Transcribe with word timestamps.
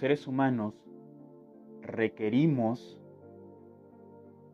seres 0.00 0.26
humanos 0.26 0.74
requerimos 1.82 2.98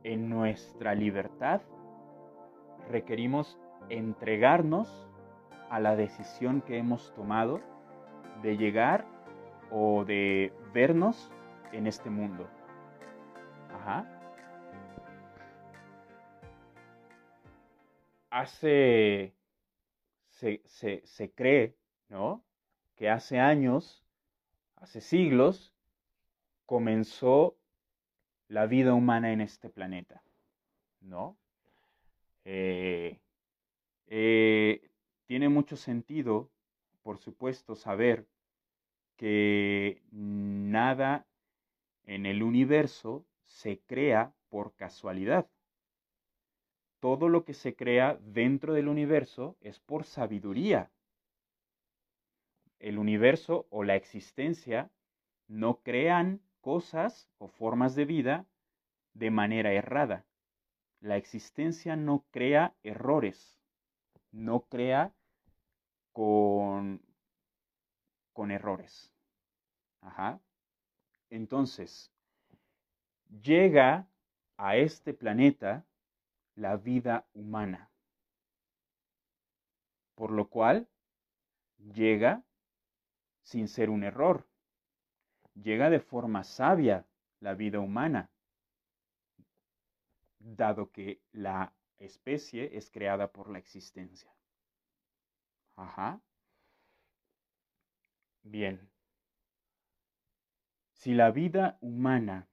en 0.02 0.28
nuestra 0.28 0.92
libertad, 0.96 1.60
requerimos 2.90 3.56
entregarnos 3.88 5.08
a 5.70 5.78
la 5.78 5.94
decisión 5.94 6.62
que 6.62 6.78
hemos 6.78 7.14
tomado 7.14 7.60
de 8.42 8.56
llegar 8.56 9.06
o 9.70 10.04
de 10.04 10.52
vernos 10.74 11.30
en 11.70 11.86
este 11.86 12.10
mundo. 12.10 12.48
Ajá. 13.72 14.04
Hace, 18.30 19.32
se, 20.28 20.60
se 21.04 21.30
cree, 21.30 21.76
¿no? 22.08 22.44
Que 22.96 23.08
hace 23.08 23.38
años, 23.38 24.05
hace 24.76 25.00
siglos, 25.00 25.74
comenzó 26.64 27.56
la 28.48 28.66
vida 28.66 28.94
humana 28.94 29.32
en 29.32 29.40
este 29.40 29.68
planeta, 29.68 30.22
¿no? 31.00 31.36
Eh, 32.44 33.18
eh, 34.06 34.88
tiene 35.26 35.48
mucho 35.48 35.76
sentido, 35.76 36.50
por 37.02 37.18
supuesto, 37.18 37.74
saber 37.74 38.26
que 39.16 40.02
nada 40.10 41.26
en 42.04 42.26
el 42.26 42.42
universo 42.42 43.26
se 43.44 43.80
crea 43.80 44.32
por 44.48 44.74
casualidad. 44.74 45.48
Todo 47.00 47.28
lo 47.28 47.44
que 47.44 47.54
se 47.54 47.74
crea 47.74 48.18
dentro 48.20 48.74
del 48.74 48.88
universo 48.88 49.56
es 49.60 49.80
por 49.80 50.04
sabiduría. 50.04 50.90
El 52.78 52.98
universo 52.98 53.66
o 53.70 53.84
la 53.84 53.96
existencia 53.96 54.90
no 55.48 55.82
crean 55.82 56.40
cosas 56.60 57.28
o 57.38 57.48
formas 57.48 57.94
de 57.94 58.04
vida 58.04 58.46
de 59.14 59.30
manera 59.30 59.72
errada. 59.72 60.26
La 61.00 61.16
existencia 61.16 61.96
no 61.96 62.24
crea 62.30 62.74
errores, 62.82 63.58
no 64.30 64.62
crea 64.62 65.14
con, 66.12 67.00
con 68.32 68.50
errores. 68.50 69.12
Ajá. 70.00 70.40
Entonces, 71.30 72.12
llega 73.42 74.08
a 74.56 74.76
este 74.76 75.14
planeta 75.14 75.86
la 76.54 76.76
vida 76.76 77.26
humana, 77.34 77.90
por 80.14 80.30
lo 80.30 80.48
cual 80.48 80.88
llega 81.92 82.42
sin 83.46 83.68
ser 83.68 83.90
un 83.90 84.02
error 84.02 84.44
llega 85.54 85.88
de 85.88 86.00
forma 86.00 86.42
sabia 86.42 87.06
la 87.38 87.54
vida 87.54 87.78
humana, 87.78 88.28
dado 90.40 90.90
que 90.90 91.22
la 91.30 91.72
especie 91.98 92.76
es 92.76 92.90
creada 92.90 93.30
por 93.30 93.48
la 93.48 93.58
existencia. 93.58 94.34
Ajá. 95.76 96.20
Bien. 98.42 98.90
Si 100.90 101.14
la 101.14 101.30
vida 101.30 101.78
humana 101.80 102.48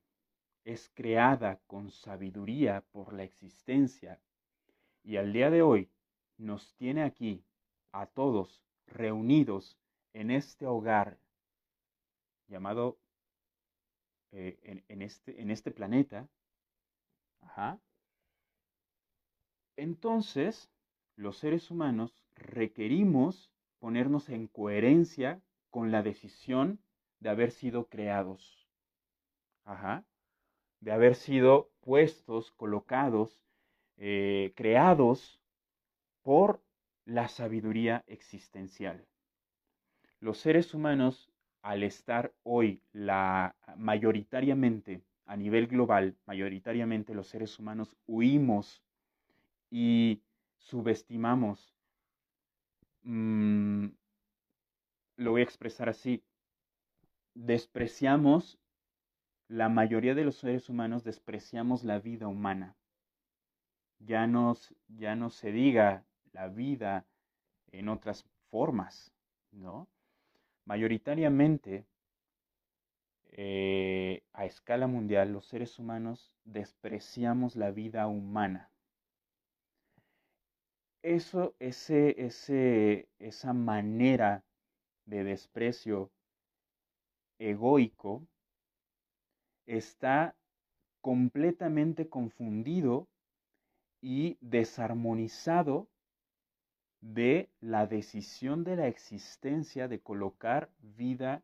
es 0.63 0.91
creada 0.93 1.59
con 1.65 1.89
sabiduría 1.89 2.81
por 2.91 3.13
la 3.13 3.23
existencia 3.23 4.21
y 5.03 5.17
al 5.17 5.33
día 5.33 5.49
de 5.49 5.63
hoy 5.63 5.89
nos 6.37 6.75
tiene 6.75 7.01
aquí 7.03 7.43
a 7.91 8.05
todos 8.05 8.63
reunidos 8.85 9.79
en 10.13 10.31
este 10.31 10.65
hogar 10.65 11.19
llamado 12.47 12.97
eh, 14.31 14.83
en, 14.87 15.01
este, 15.01 15.41
en 15.41 15.51
este 15.51 15.71
planeta, 15.71 16.27
entonces 19.75 20.71
los 21.15 21.37
seres 21.37 21.69
humanos 21.69 22.15
requerimos 22.35 23.51
ponernos 23.79 24.29
en 24.29 24.47
coherencia 24.47 25.41
con 25.69 25.91
la 25.91 26.01
decisión 26.01 26.79
de 27.19 27.29
haber 27.29 27.51
sido 27.51 27.87
creados, 27.87 28.67
de 30.79 30.91
haber 30.91 31.15
sido 31.15 31.71
puestos, 31.81 32.51
colocados, 32.51 33.43
eh, 33.97 34.53
creados 34.55 35.41
por 36.21 36.63
la 37.05 37.27
sabiduría 37.27 38.03
existencial. 38.07 39.05
Los 40.23 40.37
seres 40.37 40.73
humanos 40.73 41.29
al 41.63 41.83
estar 41.83 42.33
hoy 42.43 42.81
la 42.93 43.57
mayoritariamente 43.75 45.03
a 45.25 45.35
nivel 45.35 45.67
global, 45.67 46.15
mayoritariamente 46.25 47.13
los 47.13 47.27
seres 47.27 47.59
humanos 47.59 47.97
huimos 48.07 48.81
y 49.69 50.21
subestimamos, 50.59 51.75
mm, 53.01 53.87
lo 55.17 55.31
voy 55.31 55.41
a 55.41 55.43
expresar 55.43 55.89
así, 55.89 56.23
despreciamos, 57.33 58.57
la 59.49 59.67
mayoría 59.67 60.15
de 60.15 60.23
los 60.23 60.37
seres 60.37 60.69
humanos 60.69 61.03
despreciamos 61.03 61.83
la 61.83 61.99
vida 61.99 62.29
humana. 62.29 62.77
Ya, 63.99 64.25
ya 64.87 65.15
no 65.17 65.29
se 65.29 65.51
diga 65.51 66.05
la 66.31 66.47
vida 66.47 67.05
en 67.73 67.89
otras 67.89 68.25
formas, 68.49 69.11
¿no? 69.51 69.89
Mayoritariamente, 70.65 71.85
eh, 73.31 74.23
a 74.33 74.45
escala 74.45 74.87
mundial, 74.87 75.33
los 75.33 75.47
seres 75.47 75.79
humanos 75.79 76.33
despreciamos 76.45 77.55
la 77.55 77.71
vida 77.71 78.07
humana. 78.07 78.69
Eso, 81.01 81.55
ese, 81.59 82.15
ese, 82.23 83.09
esa 83.19 83.53
manera 83.53 84.43
de 85.05 85.23
desprecio 85.23 86.11
egoico 87.39 88.25
está 89.65 90.35
completamente 91.01 92.07
confundido 92.07 93.07
y 94.01 94.37
desarmonizado 94.39 95.89
de 97.03 97.49
la 97.59 97.85
decisión 97.85 98.63
de 98.63 98.77
la 98.77 98.87
existencia 98.87 99.89
de 99.89 99.99
colocar 99.99 100.71
vida 100.79 101.43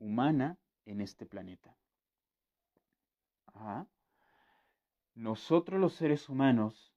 humana 0.00 0.58
en 0.86 1.00
este 1.00 1.24
planeta. 1.24 1.76
Nosotros 5.14 5.80
los 5.80 5.94
seres 5.94 6.28
humanos, 6.28 6.92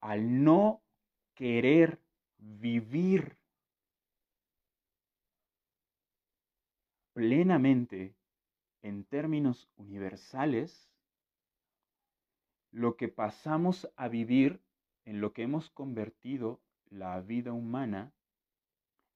al 0.00 0.44
no 0.44 0.82
querer 1.34 2.00
vivir 2.38 3.36
plenamente 7.12 8.14
en 8.80 9.04
términos 9.04 9.68
universales, 9.76 10.90
lo 12.70 12.96
que 12.96 13.08
pasamos 13.08 13.90
a 13.96 14.08
vivir 14.08 14.62
en 15.04 15.20
lo 15.20 15.34
que 15.34 15.42
hemos 15.42 15.68
convertido 15.70 16.60
la 16.96 17.20
vida 17.20 17.52
humana 17.52 18.12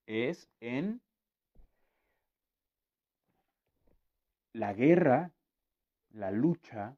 es 0.07 0.49
en 0.61 1.01
la 4.53 4.75
guerra, 4.75 5.33
la 6.11 6.31
lucha, 6.31 6.97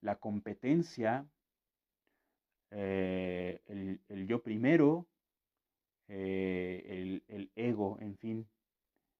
la 0.00 0.16
competencia, 0.16 1.26
eh, 2.70 3.60
el, 3.66 4.26
yo 4.28 4.42
primero, 4.42 5.06
eh, 6.08 7.20
el, 7.28 7.50
ego, 7.56 7.98
en 8.00 8.16
fin. 8.16 8.48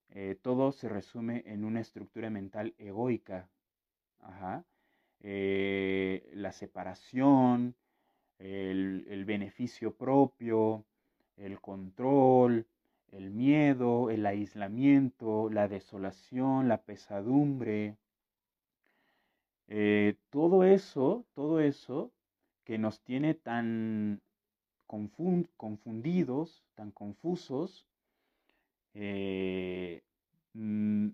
Eh, 0.09 0.37
todo 0.41 0.71
se 0.71 0.87
resume 0.87 1.43
en 1.45 1.65
una 1.65 1.81
estructura 1.81 2.29
mental 2.29 2.75
egoica. 2.77 3.49
la 5.21 6.51
separación, 6.51 7.75
el, 8.39 9.23
beneficio 9.25 9.93
propio, 9.95 10.85
el 11.37 11.59
control, 11.61 12.65
el 13.11 13.31
miedo, 13.31 14.09
el 14.09 14.25
aislamiento, 14.25 15.49
la 15.49 15.67
desolación, 15.67 16.67
la 16.67 16.81
pesadumbre, 16.81 17.97
eh, 19.67 20.15
todo 20.29 20.63
eso, 20.63 21.25
todo 21.33 21.59
eso 21.59 22.11
que 22.63 22.77
nos 22.77 23.01
tiene 23.01 23.33
tan 23.33 24.21
confundidos, 24.85 26.63
tan 26.75 26.91
confusos, 26.91 27.87
eh, 28.93 30.03
mm, 30.53 31.09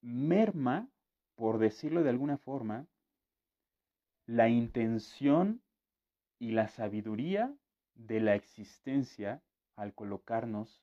merma, 0.00 0.88
por 1.34 1.58
decirlo 1.58 2.02
de 2.02 2.10
alguna 2.10 2.38
forma, 2.38 2.86
la 4.26 4.48
intención 4.48 5.62
y 6.38 6.50
la 6.52 6.68
sabiduría 6.68 7.54
de 7.94 8.20
la 8.20 8.34
existencia 8.34 9.42
al 9.76 9.94
colocarnos 9.94 10.82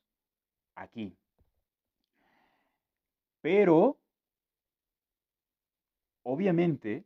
aquí. 0.74 1.16
Pero, 3.40 3.98
obviamente, 6.22 7.04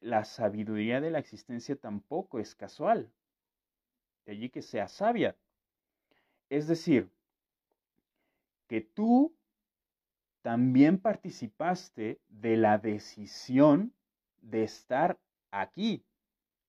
la 0.00 0.24
sabiduría 0.24 1.00
de 1.00 1.10
la 1.10 1.20
existencia 1.20 1.76
tampoco 1.76 2.40
es 2.40 2.54
casual. 2.54 3.12
De 4.26 4.32
allí 4.32 4.50
que 4.50 4.62
sea 4.62 4.88
sabia. 4.88 5.36
Es 6.50 6.66
decir, 6.66 7.10
que 8.66 8.80
tú 8.80 9.34
también 10.42 10.98
participaste 10.98 12.20
de 12.28 12.56
la 12.56 12.78
decisión 12.78 13.94
de 14.42 14.64
estar 14.64 15.18
aquí, 15.50 16.04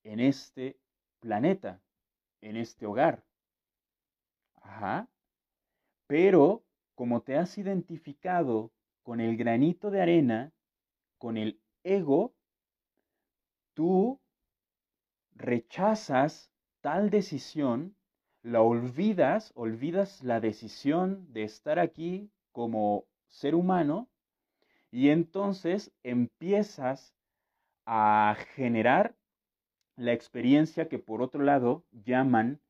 en 0.04 0.20
este 0.20 0.78
planeta, 1.20 1.82
en 2.42 2.58
este 2.58 2.86
hogar. 2.86 3.24
Ajá. 4.56 5.10
Pero 6.08 6.64
como 6.96 7.22
te 7.22 7.38
has 7.38 7.58
identificado 7.58 8.72
con 9.04 9.20
el 9.20 9.36
granito 9.38 9.92
de 9.92 10.02
arena, 10.02 10.54
con 11.18 11.38
el 11.38 11.60
ego, 11.84 12.34
tú 13.74 14.20
rechazas 15.36 16.52
tal 16.82 17.10
decisión, 17.10 17.96
la 18.42 18.62
olvidas, 18.62 19.52
olvidas 19.56 20.22
la 20.24 20.40
decisión 20.40 21.32
de 21.32 21.44
estar 21.44 21.80
aquí 21.80 22.30
como 22.52 23.06
ser 23.30 23.56
humano 23.56 24.10
y 24.92 25.10
entonces 25.10 25.92
empiezas 26.04 27.16
a 27.86 28.36
generar 28.56 29.16
la 29.96 30.14
experiencia 30.14 30.90
que 30.90 31.00
por 31.00 31.22
otro 31.22 31.44
lado 31.44 31.86
llaman 31.92 32.62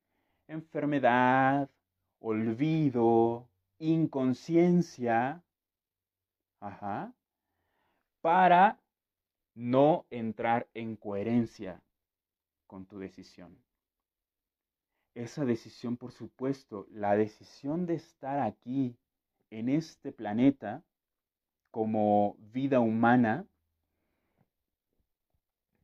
enfermedad, 0.48 1.70
olvido, 2.18 3.48
inconsciencia, 3.78 5.42
para 8.20 8.80
no 9.54 10.06
entrar 10.10 10.68
en 10.74 10.96
coherencia 10.96 11.82
con 12.66 12.86
tu 12.86 12.98
decisión. 12.98 13.62
Esa 15.14 15.44
decisión, 15.44 15.96
por 15.96 16.10
supuesto, 16.10 16.86
la 16.90 17.16
decisión 17.16 17.86
de 17.86 17.94
estar 17.94 18.40
aquí, 18.40 18.96
en 19.50 19.68
este 19.68 20.10
planeta, 20.10 20.82
como 21.70 22.36
vida 22.38 22.80
humana, 22.80 23.46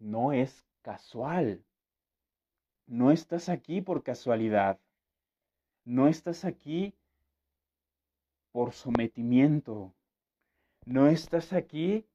no 0.00 0.32
es 0.32 0.66
casual. 0.82 1.62
No 2.86 3.12
estás 3.12 3.48
aquí 3.48 3.80
por 3.80 4.02
casualidad. 4.02 4.80
No 5.84 6.08
estás 6.08 6.44
aquí 6.44 6.94
por 8.50 8.72
sometimiento. 8.72 9.94
No 10.86 11.06
estás 11.06 11.52
aquí 11.52 12.06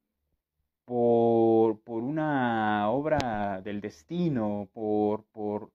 por, 0.83 1.79
por 1.81 2.03
una 2.03 2.89
obra 2.89 3.61
del 3.61 3.79
destino, 3.81 4.67
por, 4.73 5.23
por, 5.25 5.71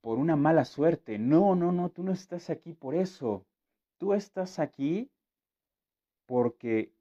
por 0.00 0.18
una 0.18 0.36
mala 0.36 0.64
suerte. 0.64 1.18
No, 1.18 1.56
no, 1.56 1.72
no, 1.72 1.90
tú 1.90 2.02
no 2.02 2.12
estás 2.12 2.50
aquí 2.50 2.74
por 2.74 2.94
eso. 2.94 3.44
Tú 3.98 4.14
estás 4.14 4.58
aquí 4.58 5.10
porque 6.26 6.92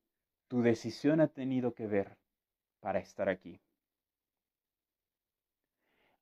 tu 0.47 0.61
decisión 0.61 1.19
ha 1.21 1.27
tenido 1.27 1.73
que 1.73 1.85
ver 1.85 2.16
para 2.87 2.99
estar 2.99 3.27
aquí. 3.27 3.59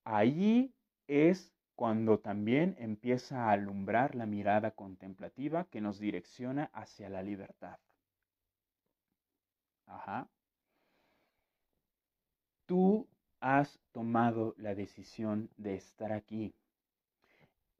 Allí 0.04 0.74
es 1.06 1.54
cuando 1.76 2.18
también 2.18 2.76
empieza 2.80 3.44
a 3.44 3.52
alumbrar 3.52 4.16
la 4.16 4.26
mirada 4.26 4.72
contemplativa 4.72 5.66
que 5.66 5.80
nos 5.80 6.00
direcciona 6.00 6.72
hacia 6.74 7.08
la 7.08 7.22
libertad. 7.22 7.78
Ajá. 9.86 10.28
Tú 12.66 13.08
has 13.42 13.80
tomado 13.92 14.56
la 14.58 14.74
decisión 14.74 15.52
de 15.58 15.76
estar 15.76 16.12
aquí. 16.12 16.56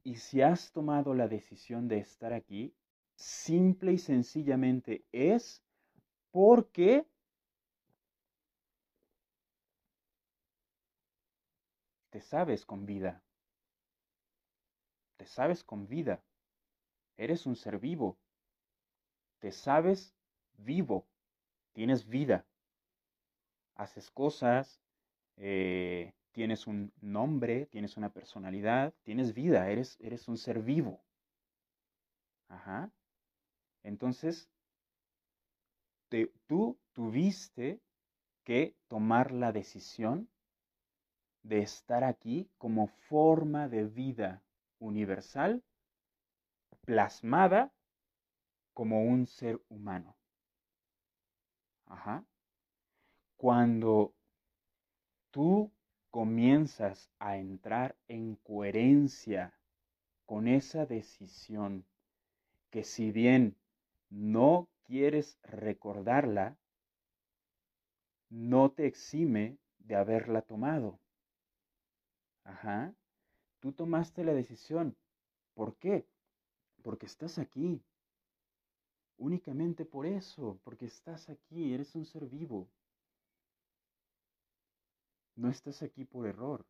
Y 0.04 0.14
si 0.14 0.42
has 0.42 0.70
tomado 0.70 1.12
la 1.12 1.26
decisión 1.26 1.88
de 1.88 1.98
estar 1.98 2.32
aquí, 2.32 2.72
simple 3.16 3.94
y 3.94 3.98
sencillamente 3.98 5.04
es 5.10 5.60
porque 6.30 7.04
te 12.16 12.22
sabes 12.22 12.64
con 12.64 12.86
vida. 12.86 13.22
Te 15.18 15.26
sabes 15.26 15.62
con 15.62 15.86
vida. 15.86 16.24
Eres 17.18 17.44
un 17.44 17.56
ser 17.56 17.78
vivo. 17.78 18.16
Te 19.38 19.52
sabes 19.52 20.14
vivo. 20.56 21.06
Tienes 21.74 22.08
vida. 22.08 22.46
Haces 23.74 24.10
cosas. 24.10 24.80
Eh, 25.36 26.14
tienes 26.32 26.66
un 26.66 26.90
nombre. 27.02 27.66
Tienes 27.66 27.98
una 27.98 28.08
personalidad. 28.08 28.94
Tienes 29.02 29.34
vida. 29.34 29.68
Eres, 29.68 29.98
eres 30.00 30.26
un 30.26 30.38
ser 30.38 30.62
vivo. 30.62 31.04
Ajá. 32.48 32.90
Entonces, 33.82 34.48
tú 36.46 36.78
tuviste 36.94 37.82
que 38.42 38.74
tomar 38.88 39.32
la 39.32 39.52
decisión 39.52 40.30
de 41.48 41.60
estar 41.60 42.02
aquí 42.02 42.50
como 42.58 42.88
forma 43.08 43.68
de 43.68 43.84
vida 43.84 44.42
universal 44.80 45.62
plasmada 46.84 47.72
como 48.74 49.04
un 49.04 49.26
ser 49.26 49.60
humano. 49.68 50.16
Ajá. 51.86 52.24
Cuando 53.36 54.12
tú 55.30 55.70
comienzas 56.10 57.10
a 57.20 57.36
entrar 57.36 57.96
en 58.08 58.34
coherencia 58.36 59.54
con 60.24 60.48
esa 60.48 60.84
decisión, 60.84 61.86
que 62.70 62.82
si 62.82 63.12
bien 63.12 63.56
no 64.10 64.68
quieres 64.84 65.38
recordarla, 65.42 66.56
no 68.30 68.72
te 68.72 68.86
exime 68.86 69.58
de 69.78 69.94
haberla 69.94 70.42
tomado. 70.42 70.98
Ajá. 72.56 72.94
Tú 73.60 73.72
tomaste 73.72 74.24
la 74.24 74.32
decisión. 74.32 74.96
¿Por 75.52 75.76
qué? 75.76 76.08
Porque 76.82 77.04
estás 77.04 77.38
aquí. 77.38 77.82
Únicamente 79.18 79.84
por 79.84 80.06
eso, 80.06 80.58
porque 80.64 80.86
estás 80.86 81.28
aquí, 81.28 81.74
eres 81.74 81.94
un 81.94 82.06
ser 82.06 82.24
vivo. 82.24 82.66
No 85.34 85.50
estás 85.50 85.82
aquí 85.82 86.06
por 86.06 86.26
error. 86.26 86.64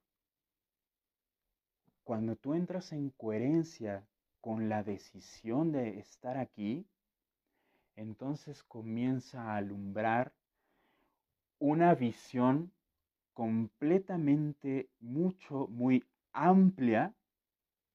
Cuando 2.03 2.35
tú 2.35 2.55
entras 2.55 2.91
en 2.91 3.11
coherencia 3.11 4.09
con 4.41 4.69
la 4.69 4.83
decisión 4.83 5.71
de 5.71 6.01
estar 6.01 6.37
aquí, 6.37 6.85
entonces 7.95 8.65
comienza 8.65 9.41
a 9.43 9.57
alumbrar 9.57 10.35
una 11.61 11.95
visión 11.95 12.73
completamente 13.37 14.89
mucho, 14.99 15.67
muy 15.69 16.03
amplia, 16.33 17.15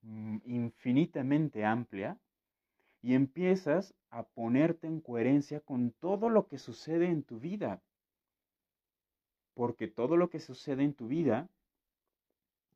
mm, 0.03 0.38
infinitamente 0.45 1.65
amplia, 1.65 2.19
y 3.01 3.15
empiezas 3.15 3.95
a 4.12 4.21
ponerte 4.21 4.86
en 4.86 5.01
coherencia 5.01 5.60
con 5.60 5.93
todo 5.93 6.29
lo 6.29 6.48
que 6.48 6.60
sucede 6.60 7.07
en 7.07 7.24
tu 7.24 7.39
vida. 7.39 7.81
Porque 9.55 9.88
todo 9.88 10.15
lo 10.15 10.29
que 10.29 10.39
sucede 10.39 10.83
en 10.83 10.93
tu 10.93 11.07
vida 11.07 11.50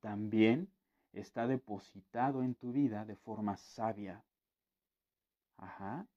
también 0.02 0.68
está 1.14 1.46
depositado 1.46 2.42
en 2.42 2.56
tu 2.56 2.72
vida 2.72 3.06
de 3.06 3.16
forma 3.16 3.58
sabia. 3.58 4.24
Ajá. 5.58 6.08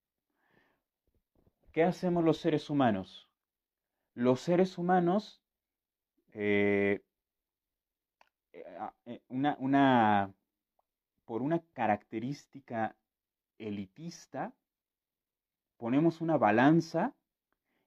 ¿Qué 1.73 1.85
hacemos 1.85 2.25
los 2.25 2.39
seres 2.39 2.71
humanos? 2.71 3.29
Los 4.15 4.41
seres 4.41 4.79
humanos 4.79 5.43
eh, 6.41 7.03
eh, 8.53 8.65
eh, 9.07 9.21
una, 9.29 10.33
por 11.25 11.43
una 11.43 11.61
característica 11.73 12.95
elitista, 13.59 14.55
ponemos 15.79 16.21
una 16.21 16.37
balanza 16.37 17.13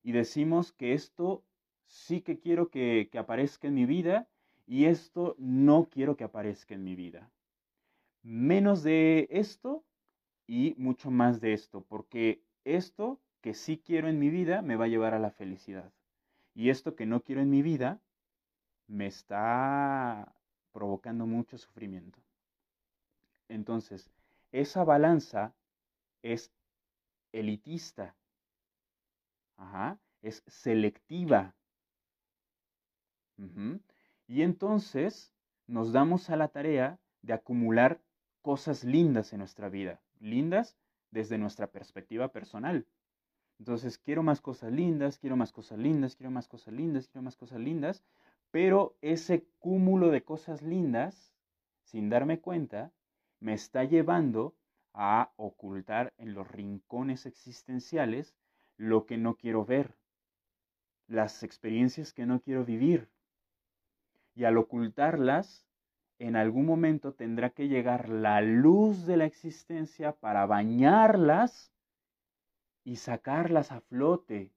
y 0.04 0.12
decimos 0.12 0.74
que 0.74 0.92
esto 0.92 1.46
sí 1.86 2.20
que 2.20 2.40
quiero 2.40 2.70
que, 2.70 3.08
que 3.10 3.20
aparezca 3.20 3.70
en 3.70 3.76
mi 3.76 3.86
vida 3.86 4.28
y 4.68 4.84
esto 4.84 5.38
no 5.40 5.88
quiero 5.90 6.18
que 6.18 6.26
aparezca 6.26 6.76
en 6.76 6.84
mi 6.84 6.96
vida. 6.96 7.32
Menos 8.22 8.84
de 8.84 9.30
esto 9.32 9.86
y 10.46 10.76
mucho 10.78 11.10
más 11.10 11.40
de 11.40 11.54
esto, 11.54 11.86
porque 11.88 12.44
esto 12.66 13.22
que 13.40 13.54
sí 13.54 13.78
quiero 13.78 14.10
en 14.10 14.20
mi 14.20 14.30
vida 14.30 14.62
me 14.62 14.76
va 14.76 14.86
a 14.86 14.90
llevar 14.90 15.14
a 15.14 15.20
la 15.20 15.32
felicidad. 15.32 15.94
Y 16.54 16.70
esto 16.70 16.98
que 16.98 17.06
no 17.06 17.22
quiero 17.22 17.40
en 17.40 17.50
mi 17.50 17.62
vida 17.62 18.02
me 18.92 19.08
está 19.08 20.36
provocando 20.74 21.26
mucho 21.26 21.58
sufrimiento. 21.58 22.20
Entonces, 23.48 24.12
esa 24.52 24.84
balanza 24.84 25.54
es 26.22 26.52
elitista. 27.32 28.16
Es 30.22 30.44
selectiva. 30.46 31.56
Y 34.28 34.42
entonces 34.42 35.34
nos 35.68 35.94
damos 35.94 36.30
a 36.30 36.36
la 36.36 36.50
tarea 36.50 37.00
de 37.22 37.34
acumular 37.34 38.02
cosas 38.42 38.84
lindas 38.84 39.32
en 39.32 39.40
nuestra 39.40 39.70
vida, 39.70 40.02
lindas 40.20 40.76
desde 41.12 41.38
nuestra 41.38 41.68
perspectiva 41.68 42.28
personal. 42.32 42.86
Entonces, 43.58 43.98
quiero 43.98 44.24
más 44.24 44.42
cosas 44.42 44.72
lindas, 44.72 45.18
quiero 45.18 45.38
más 45.38 45.52
cosas 45.52 45.78
lindas, 45.78 46.16
quiero 46.16 46.32
más 46.32 46.48
cosas 46.48 46.74
lindas, 46.74 47.08
quiero 47.08 47.22
más 47.24 47.38
cosas 47.38 47.60
lindas, 47.60 48.04
pero 48.52 48.98
ese 49.02 49.48
cúmulo 49.60 50.12
de 50.12 50.24
cosas 50.24 50.62
lindas, 50.62 51.34
sin 51.84 52.10
darme 52.10 52.40
cuenta, 52.40 52.92
me 53.40 53.54
está 53.54 53.86
llevando 53.86 54.56
a 54.94 55.32
ocultar 55.38 56.14
en 56.18 56.34
los 56.34 56.50
rincones 56.50 57.26
existenciales 57.26 58.36
lo 58.78 59.06
que 59.06 59.18
no 59.18 59.36
quiero 59.36 59.66
ver, 59.66 59.96
las 61.08 61.44
experiencias 61.44 62.14
que 62.14 62.26
no 62.26 62.42
quiero 62.42 62.66
vivir. 62.66 63.10
Y 64.36 64.44
al 64.44 64.58
ocultarlas, 64.58 65.66
en 66.20 66.36
algún 66.36 66.66
momento 66.66 67.14
tendrá 67.14 67.50
que 67.50 67.68
llegar 67.68 68.10
la 68.10 68.42
luz 68.42 69.06
de 69.06 69.18
la 69.18 69.26
existencia 69.26 70.14
para 70.14 70.46
bañarlas 70.46 71.72
y 72.84 72.98
sacarlas 72.98 73.72
a 73.72 73.82
flote. 73.82 74.52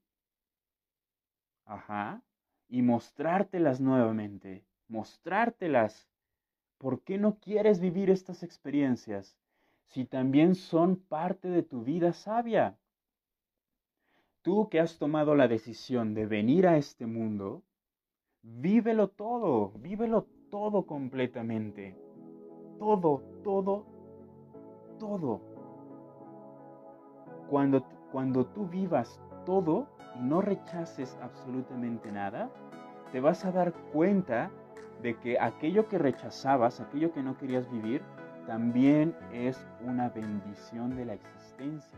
Ajá. 1.64 2.22
Y 2.74 2.82
mostrártelas 2.82 3.80
nuevamente, 3.80 4.64
mostrártelas. 4.88 6.08
¿Por 6.76 7.02
qué 7.02 7.18
no 7.18 7.38
quieres 7.38 7.78
vivir 7.78 8.10
estas 8.10 8.42
experiencias 8.42 9.38
si 9.84 10.04
también 10.04 10.56
son 10.56 10.96
parte 10.96 11.46
de 11.46 11.62
tu 11.62 11.84
vida 11.84 12.12
sabia? 12.12 12.76
Tú 14.42 14.68
que 14.68 14.80
has 14.80 14.98
tomado 14.98 15.36
la 15.36 15.46
decisión 15.46 16.14
de 16.14 16.26
venir 16.26 16.66
a 16.66 16.76
este 16.76 17.06
mundo, 17.06 17.62
vívelo 18.42 19.06
todo, 19.06 19.70
vívelo 19.78 20.26
todo 20.50 20.84
completamente. 20.84 21.96
Todo, 22.80 23.22
todo, 23.44 23.86
todo. 24.98 25.40
Cuando, 27.48 27.84
cuando 28.10 28.46
tú 28.46 28.66
vivas 28.66 29.20
todo 29.46 29.86
y 30.16 30.22
no 30.22 30.40
rechaces 30.40 31.16
absolutamente 31.22 32.10
nada, 32.10 32.50
te 33.14 33.20
vas 33.20 33.44
a 33.44 33.52
dar 33.52 33.72
cuenta 33.92 34.50
de 35.00 35.14
que 35.14 35.38
aquello 35.38 35.86
que 35.88 35.98
rechazabas, 35.98 36.80
aquello 36.80 37.12
que 37.12 37.22
no 37.22 37.38
querías 37.38 37.70
vivir, 37.70 38.02
también 38.44 39.14
es 39.32 39.64
una 39.86 40.08
bendición 40.08 40.96
de 40.96 41.04
la 41.04 41.14
existencia. 41.14 41.96